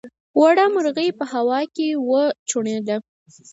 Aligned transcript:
وړه 0.39 0.65
مرغۍ 0.73 1.09
په 1.19 1.25
هوا 1.33 1.59
کې 1.75 1.87
وچوڼېده. 2.09 2.95